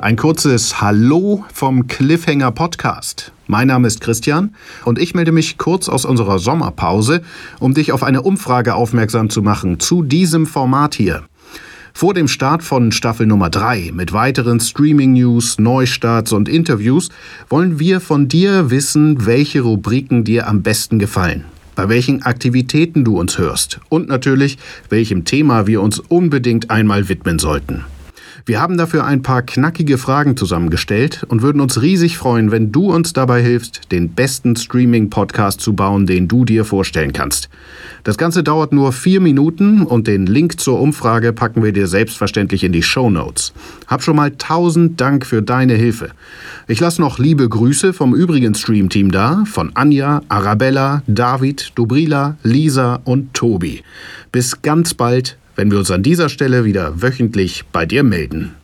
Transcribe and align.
Ein 0.00 0.16
kurzes 0.16 0.80
Hallo 0.80 1.44
vom 1.52 1.86
Cliffhanger 1.86 2.52
Podcast. 2.52 3.32
Mein 3.46 3.66
Name 3.66 3.86
ist 3.86 4.00
Christian 4.00 4.54
und 4.86 4.98
ich 4.98 5.14
melde 5.14 5.30
mich 5.30 5.58
kurz 5.58 5.90
aus 5.90 6.06
unserer 6.06 6.38
Sommerpause, 6.38 7.20
um 7.58 7.74
dich 7.74 7.92
auf 7.92 8.02
eine 8.02 8.22
Umfrage 8.22 8.76
aufmerksam 8.76 9.28
zu 9.28 9.42
machen 9.42 9.78
zu 9.78 10.02
diesem 10.02 10.46
Format 10.46 10.94
hier. 10.94 11.24
Vor 11.92 12.14
dem 12.14 12.28
Start 12.28 12.62
von 12.62 12.92
Staffel 12.92 13.26
Nummer 13.26 13.50
3 13.50 13.90
mit 13.92 14.14
weiteren 14.14 14.58
Streaming-News, 14.58 15.58
Neustarts 15.58 16.32
und 16.32 16.48
Interviews 16.48 17.10
wollen 17.50 17.78
wir 17.78 18.00
von 18.00 18.26
dir 18.26 18.70
wissen, 18.70 19.26
welche 19.26 19.60
Rubriken 19.60 20.24
dir 20.24 20.48
am 20.48 20.62
besten 20.62 20.98
gefallen 20.98 21.44
bei 21.76 21.88
welchen 21.88 22.22
Aktivitäten 22.22 23.04
du 23.04 23.18
uns 23.18 23.38
hörst 23.38 23.80
und 23.88 24.06
natürlich, 24.08 24.58
welchem 24.90 25.24
Thema 25.24 25.66
wir 25.66 25.80
uns 25.80 25.98
unbedingt 25.98 26.68
einmal 26.68 27.08
widmen 27.08 27.38
sollten. 27.38 27.84
Wir 28.46 28.60
haben 28.60 28.78
dafür 28.78 29.04
ein 29.04 29.22
paar 29.22 29.42
knackige 29.42 29.98
Fragen 29.98 30.36
zusammengestellt 30.36 31.24
und 31.28 31.42
würden 31.42 31.60
uns 31.60 31.82
riesig 31.82 32.18
freuen, 32.18 32.50
wenn 32.50 32.72
du 32.72 32.92
uns 32.92 33.12
dabei 33.12 33.42
hilfst, 33.42 33.92
den 33.92 34.10
besten 34.10 34.56
Streaming-Podcast 34.56 35.60
zu 35.60 35.74
bauen, 35.74 36.06
den 36.06 36.28
du 36.28 36.44
dir 36.44 36.64
vorstellen 36.64 37.12
kannst. 37.12 37.48
Das 38.04 38.16
Ganze 38.16 38.42
dauert 38.42 38.72
nur 38.72 38.92
vier 38.92 39.20
Minuten 39.20 39.82
und 39.82 40.06
den 40.06 40.26
Link 40.26 40.58
zur 40.58 40.80
Umfrage 40.80 41.32
packen 41.32 41.62
wir 41.62 41.72
dir 41.72 41.86
selbstverständlich 41.86 42.64
in 42.64 42.72
die 42.72 42.82
Show 42.82 43.10
Notes. 43.10 43.52
Hab 43.86 44.02
schon 44.02 44.16
mal 44.16 44.30
tausend 44.32 45.00
Dank 45.00 45.26
für 45.26 45.42
deine 45.42 45.74
Hilfe. 45.74 46.10
Ich 46.66 46.80
lasse 46.80 47.00
noch 47.00 47.18
liebe 47.18 47.48
Grüße 47.48 47.92
vom 47.92 48.14
übrigen 48.14 48.54
Stream-Team 48.54 49.10
da, 49.10 49.44
von 49.46 49.72
Anja, 49.74 50.22
Arabella, 50.28 51.02
David, 51.06 51.72
Dobrila, 51.74 52.36
Lisa 52.42 53.00
und 53.04 53.34
Tobi. 53.34 53.82
Bis 54.32 54.62
ganz 54.62 54.94
bald 54.94 55.36
wenn 55.60 55.70
wir 55.70 55.76
uns 55.76 55.90
an 55.90 56.02
dieser 56.02 56.30
Stelle 56.30 56.64
wieder 56.64 57.02
wöchentlich 57.02 57.64
bei 57.70 57.84
dir 57.84 58.02
melden. 58.02 58.54